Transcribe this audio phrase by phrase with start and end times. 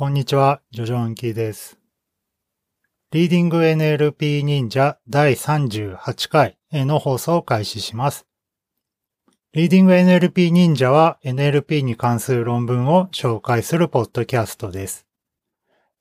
[0.00, 1.78] こんにちは、ジョジョンキーです。
[3.10, 8.26] リーディング NLP 忍者第38回の放送を開始します。
[9.52, 15.06] リーディング NLP 忍者は NLP に関する論文を紹介するポッドキャストです。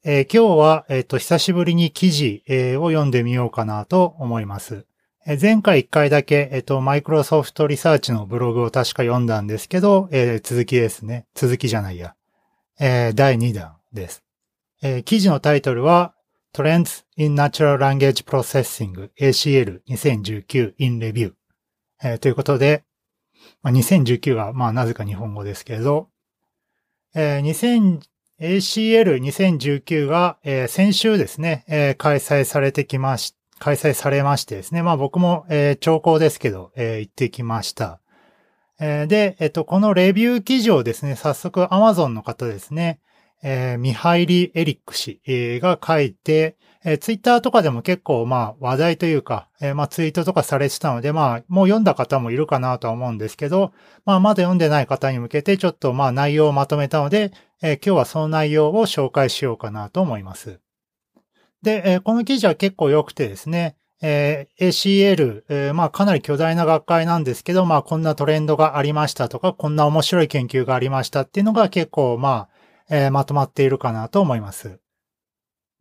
[0.05, 4.85] えー、今日は、えっ、ー、と、久しぶりに記事、えー、を読んでみようかなと思います。
[5.27, 11.25] え前回1回だけ、えっ、と、マイクロソフトリサーチのブログを確か読んだんですけど、え続きですね。
[11.35, 12.15] 続きじゃないや。
[12.79, 14.23] え第2弾です。
[14.81, 16.13] え記事のタイトルは、
[16.53, 21.33] Trends in Natural Language Processing ACL 2019 in Review、
[22.03, 22.83] えということで、
[23.61, 26.09] まあ、2019は、まあ、なぜか日本語ですけれど、
[27.15, 27.99] えー、
[28.39, 37.99] ACL2019 が、えー、先週ですね、えー、開催されてきまし、開催されましてですね、まあ僕も、えー、長考ですけど、えー、行ってきました。
[38.79, 43.01] え、で、えっと、このレビュー記事をですね、早速 Amazon の方ですね、
[43.41, 45.21] えー、ミハイリ・エリック氏
[45.61, 53.73] が書いて、えー、ツイッターとかでも結構まあ話題というか、えー、まあツイートとかされてたので、まあもう読んだ方もいるかなとは思うんですけど、
[54.05, 57.31] まあまだ読んでない方に向けてちょっとまあ内容をまとめたので、
[57.61, 60.59] えー、今日はその内容を紹介しようかなと思います。
[61.61, 72.58] で、えー、この記事は結構良くてですね、えー、ACL、えー、まあかなり巨大な学会なんですけど、まあこんなトレンドがありましたとか、こんな面白い研究がありましたっていうのが結構まあ、
[72.89, 74.79] えー、まとまっているかなと思います。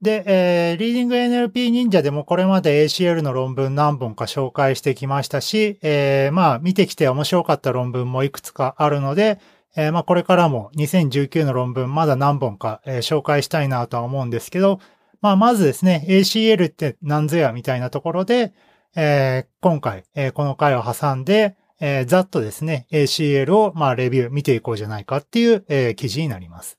[0.00, 9.40] で、えー、リーディング NLP 忍者でもこれまで ACL の論文何本か紹介してきましたし、えー、まあ見てきて面白かった論文もいくつかあるので、
[9.76, 14.78] えー、まあこれからも2019の論文まだ何本か、えー、紹介したいなとは思うんですけど、
[15.20, 18.52] まあまずですね、ACL って何ぞやみたいなところで、
[18.94, 26.77] えー、今回、えー、この回を挟んで、えー、ざっとですね、ACL をまあレビュー見ていこうじゃないかっていう、えー、記事になります。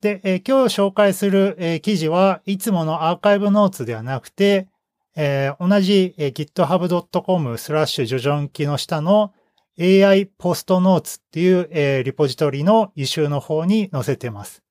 [0.00, 4.68] で、えー、今日紹介する、えー、記事はいつものアーカイブノーツではなくて、
[5.16, 9.32] えー、同じ、えー、github.com スラッシュジョジョンキの下の
[9.80, 14.62] AI ポストノーツっていう、えー、リポジトリの異臭の方に載せてます。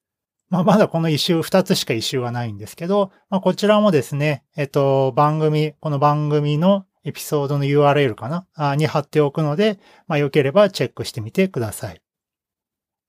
[0.49, 12.04] まあ、まだこの異臭2つしか異臭はないんですけど、まあ、こちらもですね、えっと、番組、この番組のエピソードの URL かなに貼っておくので、まあ、よければチェックしてみてください。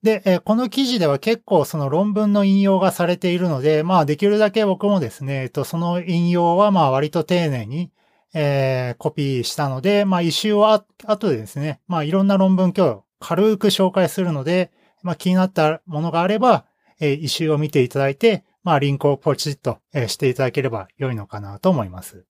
[0.02, 7.90] で、えこの記事では結構その論文の引用がされているので、まあできるだけ僕もですね、えっと、その引用はまあ割と丁寧に、
[8.34, 14.70] えー、コピーしたので、まあ一周は後でですね、まあいろんな論文今日軽く紹介するので、
[15.02, 16.66] まあ気になったものがあれば、
[17.00, 22.26] えー、一周を見ていただいて、まあリンクをポチッと、えしていただければ良いのかなと思います。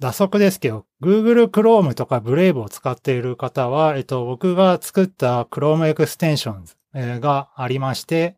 [0.00, 6.76] 打足ですけど、Google Chrome とか Brave を使っている方は、えっと、僕が作った Chrome Extensions
[7.20, 8.36] がありまして、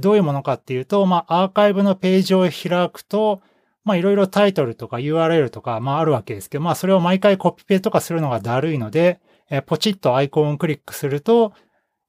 [0.00, 3.42] どういうものかっていうと、まあ、アーカイブのページを開くと、
[3.84, 9.20] まあ、いろいろタイトルとか URL とか、まあ、あるわけですけど、まあ、それを毎回コピペとかするのがだるいので、
[9.66, 11.52] ポチッとアイコンをクリックすると、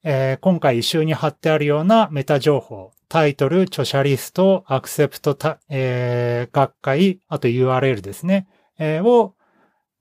[0.04, 5.38] 今回一周に貼ってあるようなメタ情報、タイトル、著者リスト、アクセプト、
[5.70, 8.48] えー、学会、あと URL ですね、
[8.80, 9.36] を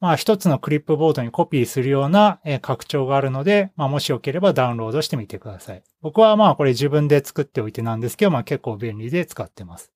[0.00, 5.82] まあ一つのクリップボードにコピーするような拡張があるので、まあもしよければダウンロードしてみてください。
[6.00, 9.92] 僕はまあこれ自分で作っておいてなんですけど、まあ結構便利で使ってます。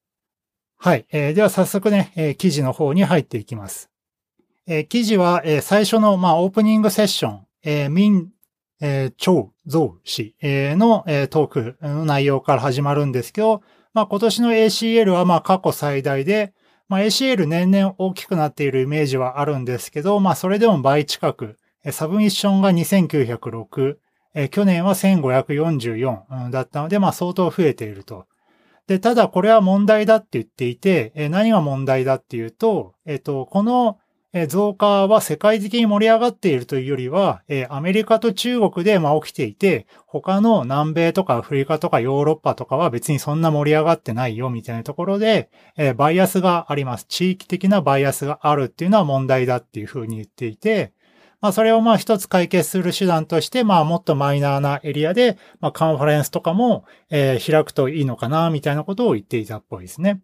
[0.77, 1.07] はい。
[1.13, 3.89] えー、では早速ね、えー、記事の方に入っていきます。
[4.67, 8.31] えー、記事は、えー、最初のまあオープニングセッション、えー、ミン、
[8.81, 13.63] えー、チョウ、ゾウ氏、えー、の、えー、トークの内容から始まるんですけど、
[13.95, 16.53] まあ今年の ACL はまあ過去最大で、
[16.93, 21.57] まあ、ACL 年々大きくなっているイメージはあるんですけど、まあ、それでも倍近く、
[21.91, 23.97] サブミッションが2906、
[24.51, 28.27] 去年は1544だったので、まあ、相当増えていると。
[28.89, 33.99] で、ただこれは問題だって言っていて、何が問題だっていうと、えっと、この
[34.49, 45.51] 増加は世界的に盛り上がっているというよりは、アメリカと中国で起きていて、他の南米とかアフリカとかヨーロッパとかは別にそんな盛り上がってないよみたいなところで、
[45.97, 47.05] バイアスがあります。
[47.09, 50.93] 地域的なバイアスがあるっていうのは問題だっていうふうに言っていて、
[51.43, 60.23] まあそれをまあ一つ解決する手段として、まあもっとマイナーなエリアで、まあカンファレンスとかも、開くといいのかなみたいなことを言っていたっぽいですね。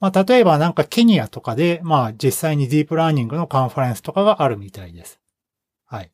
[0.00, 5.20] まあ、例えばなんかケニアとかで、まあ、実際にディープラーニングのカンファレンスとかがあるみたいです。
[5.86, 6.10] はい。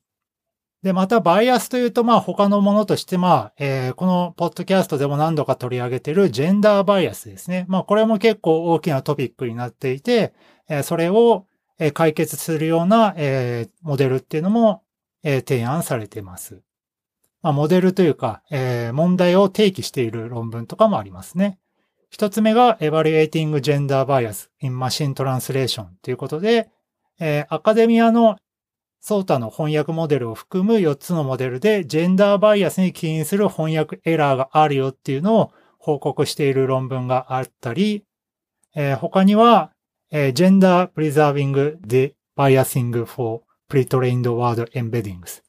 [0.83, 7.65] で、またバイアスというと、まあ、他のものとして、まあ、えー、このポッドキャストでも何度か取り上げてるジェンダーバイアスですね。
[7.69, 10.35] まあ、これも結構大きなトピックになっていて、
[10.69, 11.47] えー、それを
[11.95, 14.83] 解決するような、えー、モデルっていうのも、
[15.23, 16.63] えー、提案されています。
[17.43, 21.59] まあ、モデルというか、えー、問題を提起している論文とかもありますね。
[22.17, 26.71] 一つ目が Evaluating Gender Bias in Machine Translation ということで、
[27.21, 28.39] えー、アカデミアの
[29.01, 38.03] ソータの翻訳モデルを含む4つのモデルで、ジェンダーバイアスに起因する翻訳エラーがあるよっていうのを報告している論文があったり、
[38.75, 39.73] えー、他には、
[40.11, 45.43] えー、Gender Preserving the Biasing for Pre-trained Word Embeddings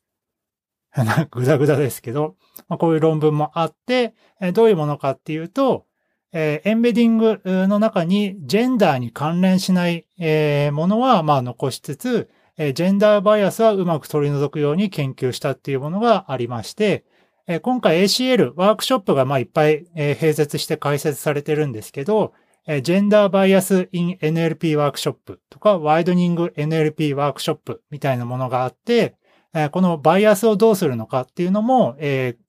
[1.31, 2.36] ぐだぐだですけど、
[2.68, 5.87] まあ、こういう論文もあって、えー、どういうものかっていうと、
[6.39, 17.06] えー、エンベディングの中にジェンダーに関連しない、えー、ものはまあ残しつつ、えー、ジェンダーバイアスはうまく取り除くように研究したっていうものがありまして、
[17.48, 22.34] えー、今回 ACL ワークショップがまあいっぱい、えー、併設して解説されてるんですけど、
[22.68, 29.16] えー、ジェンダーバイアス in NLP ワークショップとかワイドニング NLP ワークショップみたいなものがあって、
[29.56, 32.47] えー、このバイアスをどうするのかっていうのも、えー、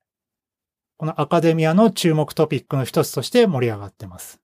[0.98, 4.40] このアカデミアの注目トピックの一つとして盛り上がっています。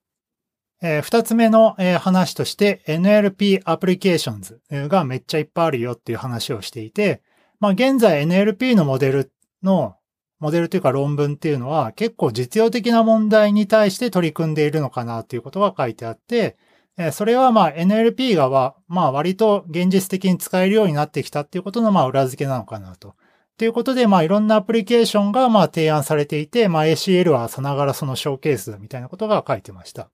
[0.81, 7.23] えー、二つ目の、えー、話として NLP アプリケーションズがめっちゃいっぱいあるよっていう話をしていて、
[7.59, 9.33] まあ現在 NLP のモデル
[9.65, 9.97] の、
[10.39, 16.57] モデルというか論文っていうのは結構実用的な問題に対して取り組んでいるのかなっていうことが書いてあって、
[16.97, 23.17] えー、それはまあ NLP がは、まあ割と現実的に使えるようになってきたっていうことのまあ裏付けなのかなと。
[23.57, 30.11] ということで、まあいろんなアプリケーションがまあ提案されていて、まあ ACL はさながらそのショーケースみたいなことが書いてました。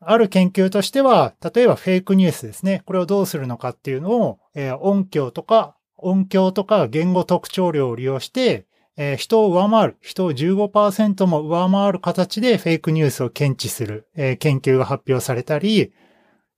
[0.00, 2.82] ある研究としては、例えばフェイクニュースですね。
[2.86, 8.66] これをどうするのかっていうのを、えー、音響とか、音響とか言語特徴量を利用して、
[8.96, 15.92] えー、人を上回る、人を15%も上回る形でフェイクニュースを検知する、えー、研究が発表されたり、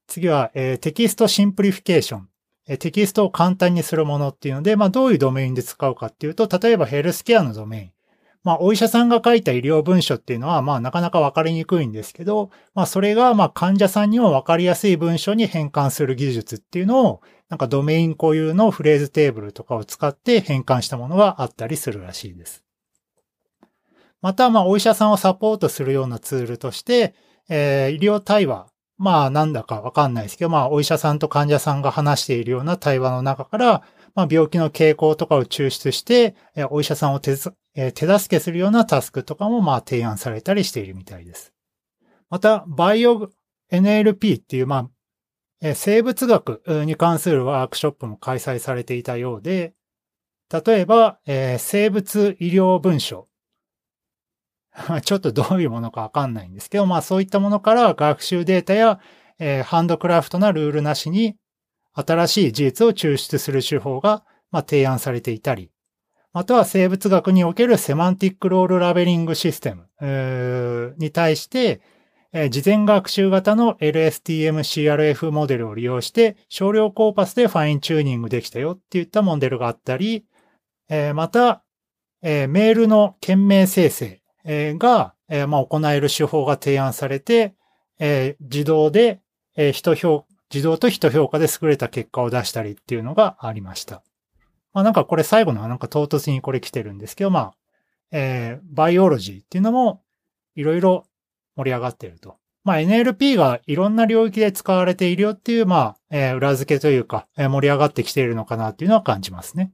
[0.07, 2.29] 次は、えー、 text simplification。
[2.79, 7.91] テキストを簡単にするものっていうので、まあどういうドメインで使うかっていうと、例えばヘルスケアのドメイン。
[8.47, 22.63] まあ、お医者さんが書いた医療文書っていうのは、まあ、なかなかわかりにくいんですけど、まあ、それが、まあ、患者さんにもわかりやすい文書に変換する技術っていうのを、なんかドメイン固有のフレーズテーブルとかを使って変換したものがあったりするらしいです。
[24.21, 27.15] また、まあ、お医者さんをサポートするようなツールとして、
[27.49, 28.67] えー、医療対話。
[28.97, 33.83] まあ、なんだかわかんないですけど、まあ、お医者さんと患者さんが話しているような対話の中から、
[34.15, 36.35] まあ、病気の傾向とかを抽出して、
[36.71, 37.55] お医者さんを手助
[38.27, 41.53] けするようなタスクとかもまあ提案されたりしているみたいです。
[42.29, 43.29] また、バイオ
[43.71, 44.89] NLP っていう、ま
[45.61, 49.73] あ、生物学に関するワークショップも開催されていたようで、
[50.49, 53.26] 例えば、生物医療文書。
[55.03, 58.99] ちょっとどういうものかわかんないんですけど、まあそういったものから学習データや、
[59.39, 61.35] えー、ハンドクラフトなルールなしに
[61.93, 65.71] 新しい事実を抽出する手法が、まあ、提案されていたり、
[66.31, 71.81] または生物学におけるセマンティックロールラベリングシステムに対して
[72.33, 80.25] え、事前学習型の LSTM-CRF モデルを利用して少量コーパスでファインチューニングできたよっていったモデルがあったり
[80.89, 81.63] え、また
[82.21, 87.53] え、メールの件名生成えがえ、ま行える手法が提案されて
[87.99, 89.19] え、自動で
[89.55, 94.03] え人評自動と人評価で優れた結果を出したりっていうのがありました。
[94.73, 97.53] まあなんかこれ最後のはなんか唐突にこれ来てるんですけど、まあ、
[98.11, 100.03] えー、バイオロジーっていうのも
[100.55, 101.05] いろいろ
[101.55, 102.37] 盛り上がってると。
[102.63, 109.71] まあ NLP がいろんな領域で使われているよっていう、まあ、えー、裏付けというか、えー、盛り上がってきているのかなっていうのは感じますね。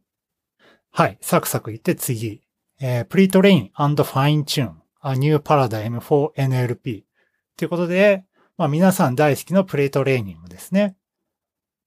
[0.91, 1.17] はい。
[1.21, 2.41] サクサク行って次。
[2.79, 7.03] えー、Pre-Train and Fine-Tune a New Paradigm for NLP
[7.57, 8.23] ということで、
[8.57, 10.95] まあ皆さん大好きな pre-training ですね。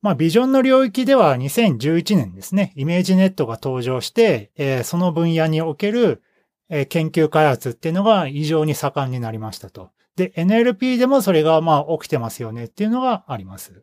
[0.02, 6.22] まあ vision の領域では2011年ですね、 ImageNet が登場して、えー、その分野における、
[6.68, 9.90] えー、研究開発っていうのが異常に盛んになりましたと。
[10.16, 13.82] で、NLP でもそれがまあ起きてますよねっていうのがあります。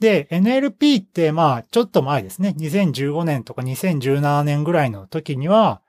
[0.00, 5.82] で、NLP ってまあちょっと前ですね、2015年とか2017年ぐらいの時には、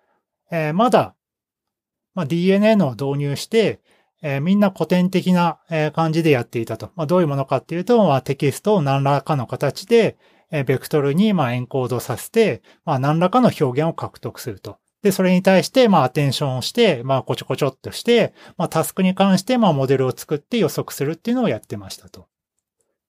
[0.51, 1.15] えー、まだ、
[2.13, 3.81] まあ、DNA の導入して、
[4.21, 5.59] えー、みんな古典的な
[5.93, 6.91] 感じでやっていたと。
[6.95, 10.17] まあ、どういうものかっていうと、まあ、テキストを何らかの形で、
[10.51, 14.77] えー、ベクトルにまあエンコードさせて、まあ、何らかの表現を獲得すると。
[15.01, 22.27] で、それに対して、まあ、アテンションをして、まあ、こちょこちょっとして、まあ、タスクに関して、まあ、モデルを作って予測するっていうのをやってましたと。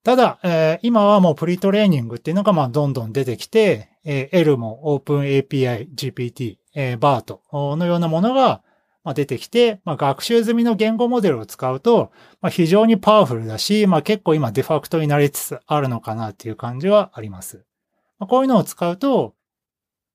[0.02, 7.40] ただ、えー、今はもうプリトレーニングっていうのが、まあ、どんどん出てきて、えー、L も OpenAPI、GPT、えー、BART
[7.76, 8.62] のようなものが、
[9.02, 17.64] ま、出てきて、まあ、学習済みの言語モデルを使うと、まあ、非常にパワフルだし、まあ、結構今デファクトになりつつあるのかなっていう感じはあります。
[18.18, 19.34] ま、こういうのを使うと、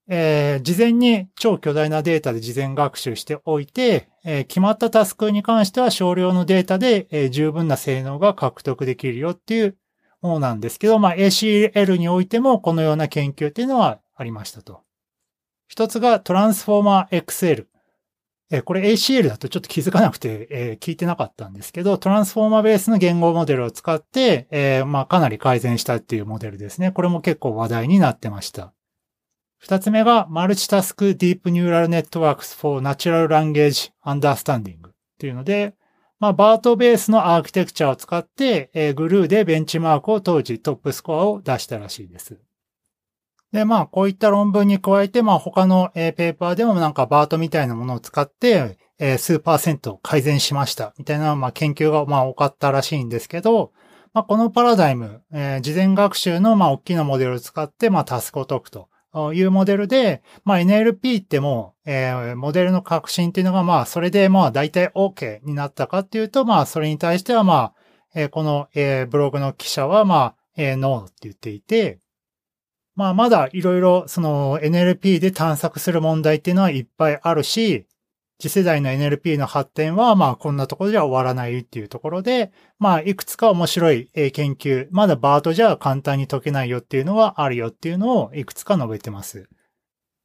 [0.08, 9.78] えー、事前に超巨大なデータで事前学習しておいて、えー、決まったタスクに関しては少量のデータで、えー、十分な性能が獲得できるよっていう
[10.22, 14.84] ものなんですけど、まあ、ACL においてもこのような研究っていうのはありましたと。
[15.72, 17.66] 一つがトランスフォーマー XL。
[18.52, 26.92] えこれ ACL だとちょっと気づかなくて、え聞いてなかったんですけど、トランスフォーマーベースの言語モデルを使って、えまあ、かなり改善したっていうモデルですね。
[26.92, 28.74] これも結構話題になってました。
[29.60, 35.76] 二つ目が、マルチタスクディープニューラルネットワークス for Natural Language Understanding っていうので、
[36.20, 42.42] まあ、バートベースのアーキテクチャを使って、えー、グルーでベンチマークを当時トップスコアを出したらしいです。
[43.52, 53.72] で、まあ、こういった論文に加えて、まあ、他の、えー、ペーパーでもなんかバートみたいなものを使って、えー、数パーセント改善しました、みたいな、まあ、研究が、まあ、多かったらしいんですけど、
[54.14, 58.90] まあ、このパラダイム、えー、事前学習の、まあ、大きなモデルを使って、まあ、タスクを解くと。
[59.34, 67.74] いうモデルで、まあ NLP ってもえー、モデルの革新っていうのがまあそれでまあ大体 OK になったかっていうと、まあそれに対してはまあ、
[68.14, 72.00] えー、この、えー、ブログの記者はまあ、えー、ノーって言っていて、
[72.96, 77.88] まあまだいろいろその NLP で探索する問題っていうのはいっぱいあるし、
[78.42, 89.48] 次世代の NLP の発展は、まあ、こんなところじゃ終わらないっていうところで、まあ、いくつか面白い研究、まだバートじゃ簡単に解けないよっていうのはあるよっていうのをいくつか述べてます。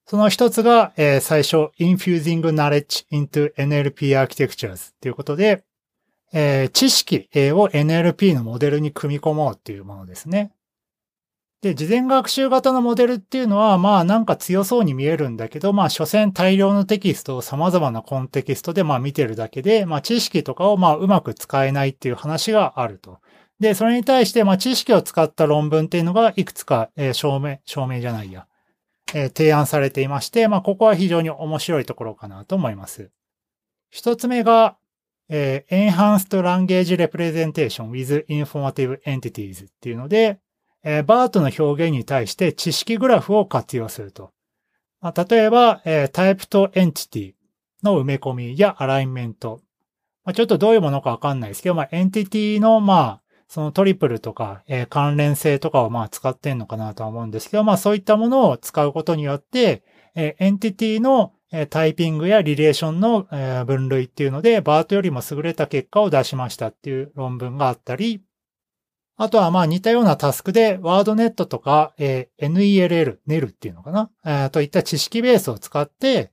[0.07, 5.65] その一つが、えー、最初、infusing knowledge into NLP architectures っていうことで、
[6.33, 10.53] えー、知識を NLP のモデルに組み込もうっていうものですね。
[11.63, 23.21] で、事前学習型のモデルっていうのは、まあなんか強そうに見えるんだけど、まあ所詮大量のテキストを様々なコンテキストでまあ見てるだけで、まあ知識とかをまあうまく使えないっていう話があると。
[23.59, 28.47] で、それに対してまあ知識を使った論文っていうのがいくつか、えー、証明、証明じゃないや、
[29.15, 33.11] えー、提案されていまして、まあここは非常に面白いところかなと思います。
[33.91, 34.77] 一つ目が、
[35.31, 40.39] えー、Enhanced Language Representation with Informative Entities っていうので、
[40.89, 44.31] えー、バートの表現に対して知識グラフを活用すると。
[45.01, 47.35] まあ、例えば、えー、タイプとエンティティ
[47.83, 49.61] の埋め込みやアライメント。
[50.25, 59.83] まあ、ちょっとどういうものかわかんないですけど、まあ、エンティティの、まあ、そのトリプルとか、えー、関連性とかをまあ使ってんのかなとは思うんですけど、まあそういったものを使うことによって、
[60.15, 61.33] えー、エンティティの
[61.71, 63.29] タイピングやリレーションの
[63.67, 68.21] 分類っていうので、バートよりも優れた結果を出しましたっていう論文があったり、
[69.17, 76.31] あとはまあ似たようなタスクで、ワードネットとか、えー、NELL、NEL っていうのかな、えー、といった知識ベースを使って、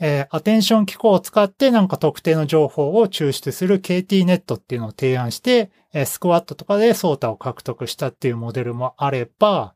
[0.00, 9.74] えー、アテンション機構を使ってなんか特定の情報を抽出する KT ネットっていうのを提案して、えー、スクワットとかでソータを獲得したっていうモデルもあれば、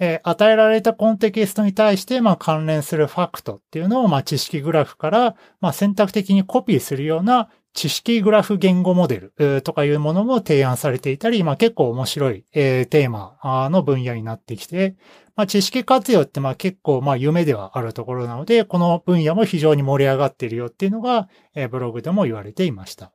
[0.00, 14.96] えー、与えられたコンテキストに対して、まあ、関連するファクトっていうのを、まあ、知識グラフから、まあ、選択的にコピーするような知識グラフ言語モデルとかいうものも提案されていたり、まあ結構面白い、テーマの分野になってきて、
[15.36, 21.28] まあ知識活用ってまあ結構まあ夢ではあるところなので、この分野も非常に盛り上がっているよっていうのが、
[21.70, 23.12] ブログでも言われていました。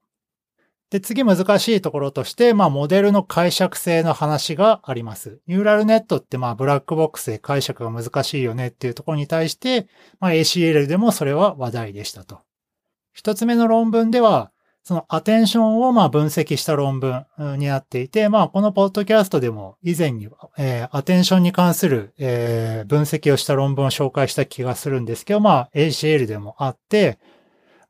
[0.90, 5.40] で、次難しいところとして、まあ、モデルの解釈性の話があります。
[5.46, 9.88] ニューラルネットって、まあ、ブラックボックスで解釈が難しいよねっていうところに対して、
[10.20, 12.40] まあ、ACL でもそれは話題でしたと。
[13.20, 14.50] 一つ目の論文では、
[14.82, 17.26] そのアテンションをまあ分析した論文
[17.58, 27.20] になっていて、まあこのポッドキャストでも以前に、えー、アテンションに関する、えー、分析をした論文を紹介した気がするんですけど、まあ ACL でもあって、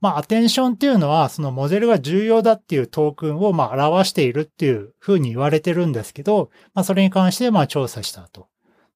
[0.02, 8.48] まあアテンションっていうのはそのモデルが重要だっていうトークンをまあ表しているっていうふうに言われてるんですけど、まあそれに関してまあ調査したと。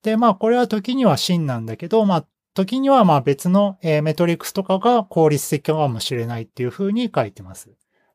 [0.02, 7.72] で、まあこれは時には真なんだけど、まあ時にはまあ別のメトリックスとかが効率的かもしれないっていうふうに書いてます。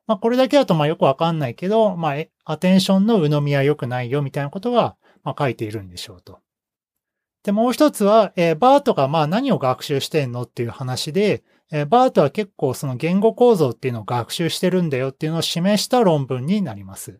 [0.07, 6.39] まあこれだけだとまあよくわかんないけど、まあアテンションの鵜呑みは良くないよみたいなことがまあ書いているんでしょうと。
[7.43, 17.19] で、もう一つは、えー、バートがまあ何を学習してんのっていう話で、えー、バートは結構その言語構造っていうのを学習してるんだよっていうのを示した論文になります。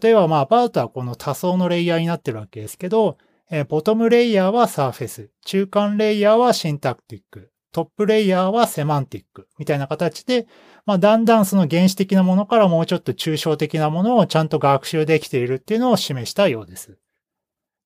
[0.00, 3.18] 例えばまあバートはこの多層のレイヤーになってるわけですけど、
[3.50, 10.46] えー、ボトムレイヤーはサーフェス、中間レイヤーはシンタクティック、トップレイヤーはセマンティックみたいな形で、
[10.86, 16.98] まあ、だんだんその原始的なものからもうちょっと抽象的なものをちゃんと学習できているっていうのを示したようです。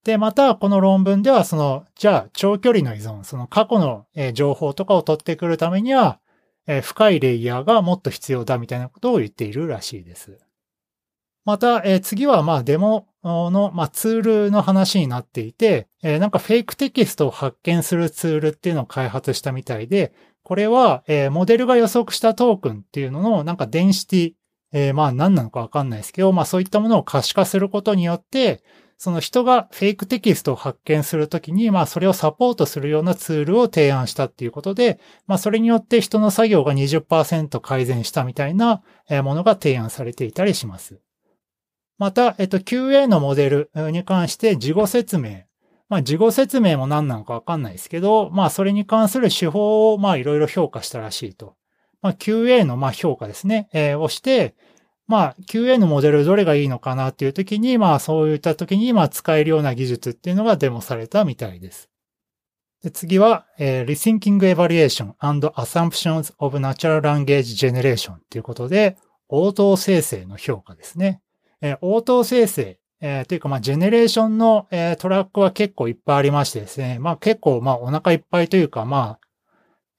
[0.04, 6.21] で、また、この論文では、その、じゃあ、長距離の依存、その過去の情報とかを取ってくるためには、
[6.83, 10.43] 深いレイヤーがもっと必要だみたいなことを言っているらしいです。
[11.44, 24.32] また、えー、次はまあデモの、まあ、ツールの話になっていて、えー、なんか fake text を発見するツールっていうのを開発したみたいで、これは、えー、モデルが予測したトークンっていうのの、なんか density、
[24.72, 28.62] えー、まあ何なのかわかんないですけど、まあそういったものを可視化することによって、
[28.96, 38.82] その人が fake text を発見するときに、まあそれをサポートするようなツールを提案したっていうことで、まあそれによって人の作業が20%改善したみたいな
[39.22, 41.03] ものが提案されていたりします。
[41.98, 45.44] また、えっと、QA のモデルに関して事後説明。
[45.88, 51.56] まあ、事後説明も何なのかわかんないですけど、まあ、それに関する手法を、まあ、いろいろ評価したらしいと。
[52.02, 54.54] まあ、QA の、まあ、評価ですね、えー、をして、
[55.06, 61.90] まあ、QA のモデルどれがいいのかなっていう時に、まあ、そういった時に、まあ、使えるような技術っていうのがデモされたみたいです。
[62.82, 68.96] で次は、えー、Rethinking Evaluation and Assumptions of Natural Language Generation ということで、
[69.28, 71.22] 応答生成の評価ですね。
[71.64, 76.99] え、応答生成、え、というか、まあ、ジェネレーションの、え、トラックは結構いっぱいありましてですね。
[76.99, 79.18] まあ、結構、まあ、お腹いっぱいというか、ま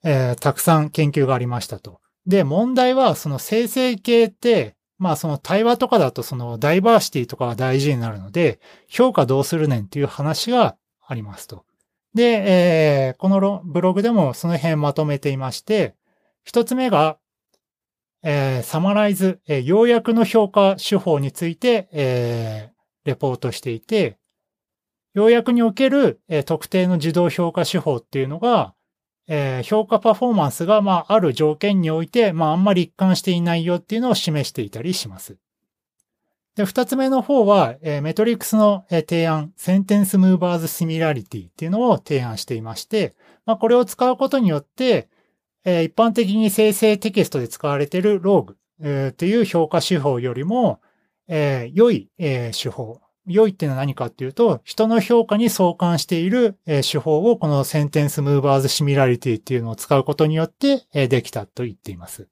[0.04, 2.00] あ、え、たくさん研究がありましたと。
[2.26, 11.64] で、問題は、その生成系って、まあその対話とかだとそのダイバーシティとかが大事になるので、評価どうするねんっていう話がありますと。
[12.14, 15.94] で、えー、このブログでもその辺まとめていまして、
[16.44, 17.18] 一つ目が、
[18.28, 24.18] えー、サマライズ、えー、要約の評価手法について、えー、レポートしていて、
[25.14, 28.74] 要約における、えー、特定の自動評価手法っていうのが、
[29.28, 35.36] えー、評価パフォーマンスが、まあ、ある条件において、まあ、あんまり一貫していないよっていうのを示していたりします。
[36.56, 43.14] で、二つ目の方は、えー、メトリックスの、えー、提案、センテンスムーバーズシミラリティっていうのを提案していまして、
[43.44, 45.08] まあ、これを使うことによって、
[45.66, 50.80] えー、一般的に生成テキストで使われているローグ、えー、という評価手法よりも、
[51.26, 62.28] えー、良い、え、手法、良いっていうのは何かっていうと、人の評価に相関しているえ手法をこのセンテンスムーバーズシミラリティっていうのを使うことによってえできたと言っています。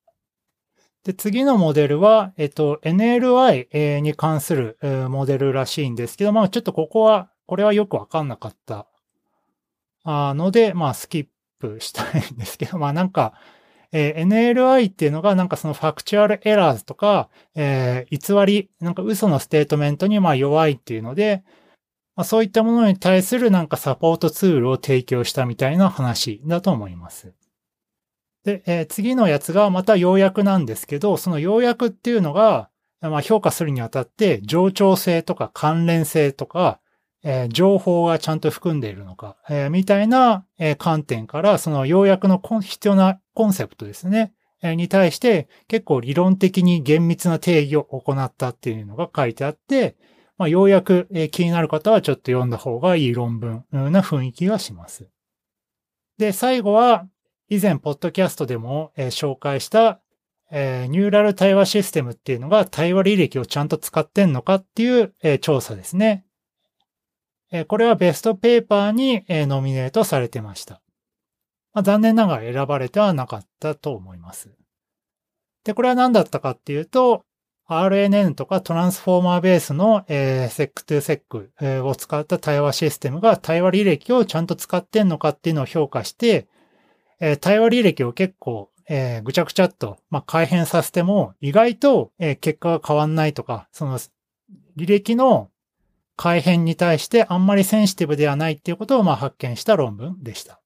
[1.03, 4.79] で、次のモデルは、えっと、NLI に関する
[5.11, 8.87] モデルらしいんですけど、まあちょっとここは、これはよくわかんなかった
[10.07, 11.27] ので、まあスキッ
[11.69, 13.35] プしたいんですけど、まあなんか、
[13.93, 21.45] えー、NLI っていうのがなんかその factual errors とか、えー、偽り、なんか嘘のステートメントにまあ弱いっていうので、
[22.17, 27.35] まあ、そういったものに対するなんかサポートツールを提供したみたいな話だと思います。
[28.45, 36.81] で、えー、次のやつがまた要約なんですけど、その要約っていうのが、まあ、評価するにあたって冗長性とか関連性とか、
[37.25, 49.97] えー、情報がちゃんと含んでいるのか、えー、みたいな、えー、観点から、その要約の必要なコンセプトですね、えー、に対して結構理論的に厳密な定義を行ったっていうのが書いてあって、
[50.37, 55.09] まあ、ようやく、えー、気になる方はちょっと読んだ方がいい論文な雰囲気がします。
[56.19, 57.09] で、最後は、
[57.49, 60.01] 以前、ポッドキャストでも、えー、紹介した、
[60.51, 66.25] えー、ニューラル対話システムっていうのが対話履歴をちゃんと使ってんのかっていう、えー、調査ですね。
[67.69, 70.81] これはベストペーパーにノミネートされてました。
[71.73, 74.51] まあ、残念ながら選ばれてはなかったと思います。
[75.65, 77.25] で、これは何だったかっていうと、
[77.67, 86.47] RNN とかトランスフォーマーベースの、えー、SEC2SEC、を使った対話システムが対話履歴をちゃんと使ってんのかっていうのを評価して、
[87.21, 93.99] え、対話履歴を結構、え、ぐちゃぐちゃっと、ま、改変させても、意外と、え、結果が変わんないとか、その
[94.77, 95.49] 履歴の
[96.17, 100.61] 改変に対してあんまりセンシティブではないっていうことをまあ発見した論文でした。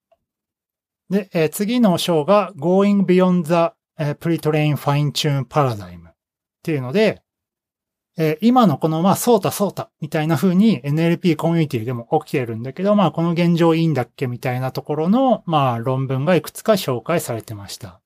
[1.11, 6.15] で、えー、次の章が Going Beyond the Pre-Train Fine-Tune Paradigm っ
[6.63, 7.23] ていうので、
[8.17, 18.01] えー、今のこのまあそうたそうたみたいな風に NLP コミュニティでも起きてるんだけど、まあこの現状いいんだっけみたいなところのまあ論文がいくつか紹介されてました。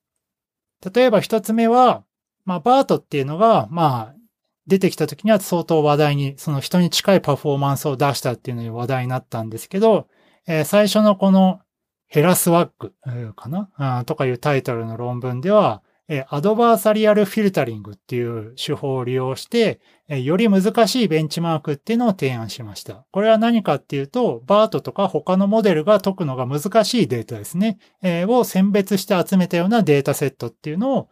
[0.95, 2.05] 例えば一つ目は、
[2.45, 4.22] まあバートっていうのがまあ
[4.67, 10.09] 出てきた時には相当話題に、その人に近いパフォーマンスを出したっていうのに話題になったんですけど、
[10.47, 11.61] えー、最初のこの
[12.07, 12.95] ヘラスワック
[13.35, 14.05] かな？
[14.05, 23.07] とかいうタイトルの論文では、えアドバーサリアルフィルタリングっていう手法を利用して、えより難しいベンチマークっていうのを提案しました。
[23.13, 31.09] これは何かっていうと、バートとか他のモデルが解くのが難しいデータですね、えを選別して集めたようなデータセットっていうのを、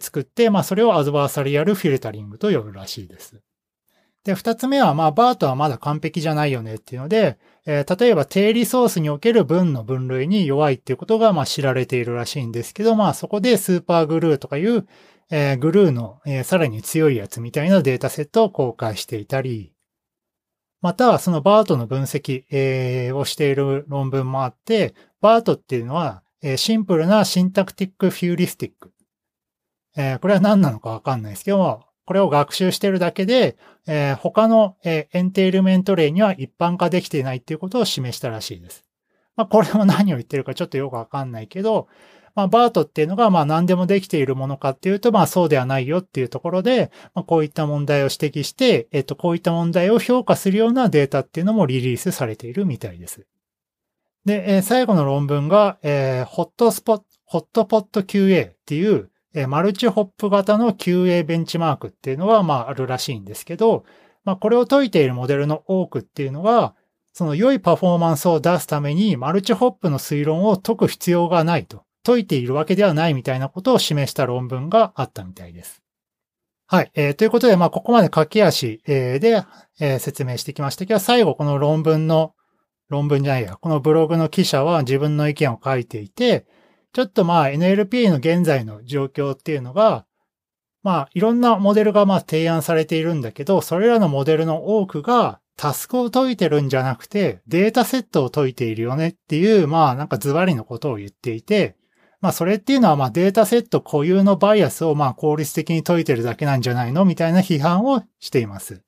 [0.00, 3.42] 作って、まあそれをアドバーサリアルフィルタリングと呼ぶらしいです。
[4.24, 14.86] で、二つ目は、まあ、バートはまだ完璧じゃないよねっていうので、えー、例えば定理ソースにおける文の分類に弱いっていうことが、まあ、知られているらしいんですけど、まあ、そこでスーパーグルーとかいう、
[15.30, 19.72] えー、グルーの、えー、さらに強いやつみたいなデータセットを公開していたり、
[20.80, 28.91] または、そのバートの分析、えー、をしている論文もあって、BERT っていうのは、えー、シンプルな syntactic heuristic。
[29.96, 38.84] えー、これは何なのかわかんないですけども、これを学習してるだけで、えー、他の、えー、 entailment 例には一般化できていないっていうことを示したらしいです。
[39.36, 41.88] まあ、これも何を言ってるかちょっとよくわかんないけど、
[42.34, 53.26] まあ、 BERT っていうのが、まあ、何でもできているものかっていうと、まあ、そうではないよっていうところで、まあ、こういった問題を指摘して、えっと、こういった問題を評価するようなデータっていうのもリリースされているみたいです。
[54.24, 59.10] で、えー、最後の論文が、えー、ホットスポット、ホットポット QA っていう、
[59.48, 63.84] マルチホップ型の QA ベンチマークっていうのは、まあ、あるらしいんですけど、
[64.24, 66.74] まあ、これを解いているモデルの多くっていうのは、
[67.12, 71.84] その良いパフォーマンスを出すためにマルチホップの推論を解く必要がないと。
[72.04, 75.82] 解いているわけではないみたいなことを示した論文があったみたいです。
[76.66, 76.90] はい。
[76.94, 79.44] えー、ということで、まあ、ここまで駆け足、えー、で、
[79.78, 82.34] えー、説明してきましたけど、最後この論文の、
[82.88, 86.46] 論文じゃないや、このブログの記者は自分の意見を書いていて、
[86.92, 90.04] ちょっとまあ NLP の現在の状況っていうのが、
[90.82, 101.76] まあいろんなモデルがまあ提案されているんだけど、それらのモデルの多くがタスクを解いてるんじゃなくてデータセットを解いているよねっていう、まあなんかズバリのことを言っていて、
[102.20, 107.04] まあそれっていうのはまあデータセット固有のバイアスをまあ効率的に解いてるだけなんじゃないの？
[107.04, 108.82] みたいな批判をしています。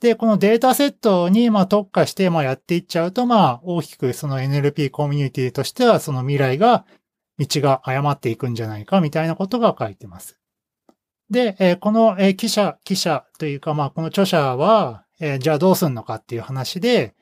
[0.00, 6.86] で、このデータセットにまあ特化してまあやっていっちゃうとまあ大きくその NLP コミュニティとしてはその未来が
[7.38, 10.38] 道が誤っていくんじゃないかみたいなことが書いてます。
[11.30, 15.04] で、この、記者、記者というかまあこの著者は、
[15.40, 17.14] じゃあどうすんのかっていう話で、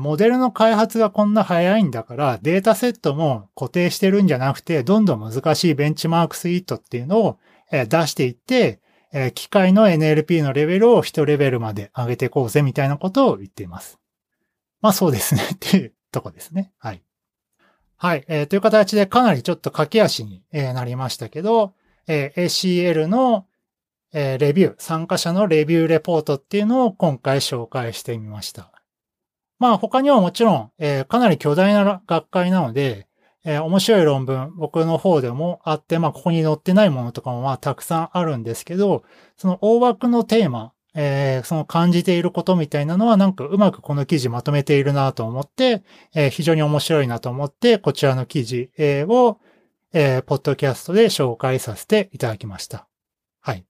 [0.00, 7.38] モデルの開発がこんな早いんだから、データセットも固定してるんじゃなくて、どんどん難しいベンチマークスイートっていうのを、
[7.70, 8.80] 出していって、
[9.34, 13.98] 機械の NLP のレベルを1レベルまで上げていこうぜみたいなことを言っています。
[14.80, 16.72] まあそうですねっていうとこですね。
[16.78, 17.02] はい。
[18.00, 18.24] はい。
[18.28, 21.74] えー、という形でかなりちょっと駆け足に、えー、なりましたけど、
[22.06, 23.46] えー、ACL の、
[24.12, 28.70] えー、レビュー、参加者のレビューレポートっていうのを今回紹介してみました。
[29.58, 33.08] まあ他にはもちろん、えー、かなり巨大な学会なので、
[33.44, 39.02] えー、面白い論文、僕の方でもあって、まあここに載ってないものとかもまあたくさんあるんですけど、
[39.36, 45.82] その大枠のテーマ、えー、その感じていることみたいなのはなんかうまくこの記事まとめているなと思って、
[46.14, 49.38] えー、非常に面白いなと思って、こちらの記事、を、
[49.92, 52.88] えー、ポッドキャストで紹介させていただきました。
[53.40, 53.64] はい。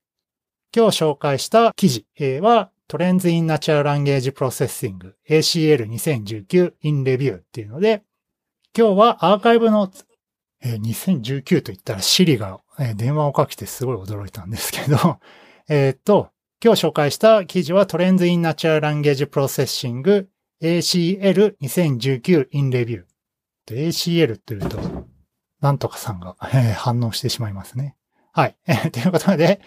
[0.75, 2.05] 今日紹介した記事、
[2.41, 8.03] は、Trends in Natural Language Processing ACL2019 in Review っていうので、
[8.75, 9.91] 今日はアーカイブの、
[10.61, 15.19] えー、2019と言ったら Siri が、えー、電話をかけてすごい驚いたんですけど、
[15.69, 20.27] えっと、今日紹介した記事は Trends in Natural Language Processing
[20.61, 23.03] ACL2019 in Review。
[23.69, 24.77] ACL って言うと、
[25.61, 27.95] なんとかさんが、えー、反応してしまいますね。
[28.33, 28.57] はい。
[28.67, 29.61] えー、ということで、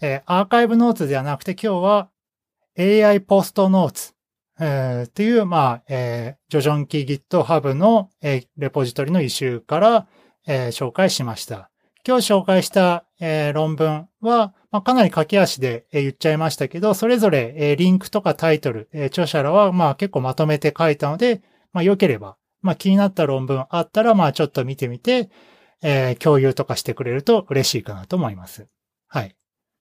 [0.00, 2.08] えー、アーカイブノーツではなくて今日は
[2.78, 4.14] AI ポストノーツ、
[4.58, 10.06] えー、っていう、まあ、えー、ジョジョンキー GitHub の、えー、レポジトリの一周から、
[10.46, 11.69] えー、紹介しました。
[12.10, 21.40] 今日紹介した、えー、論文は、まあ、かなり駆け足で、えー、言っちゃいましたけど、それぞれ、えー、リンクとかタイトル、え、著者らは、まあ、結構まとめて書いたので、
[21.72, 25.30] まあ、良ければ、まあ、気になった論文あったら、まあ、ちょっと見てみて、
[25.84, 28.66] え、共有とかしてくれると嬉しいかなと思います。
[29.06, 29.36] はい。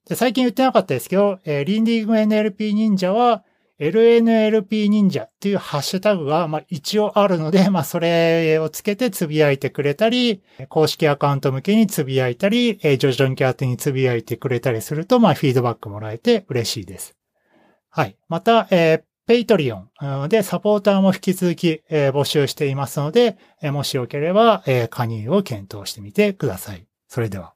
[0.07, 3.43] で、最近言ってなかったですけど、えー、リンディング NLP 忍者は、
[3.79, 17.15] LNLP 忍者っていうハッシュタグが、ま、一応あるので、まあ、それをつけてつぶやいてくれたり、公式アカウント向けにつぶやいたり、えー、 jojonki 宛てにつぶやいてくれたりすると、まあ、フィードバックもらえて嬉しいです。
[17.89, 18.17] はい。
[18.27, 26.85] また、えー、 Patreon でサポーターも引き続き、え、募集していますので、え、もしよければ、え、加入を検討してみてください。
[27.07, 27.53] それでは。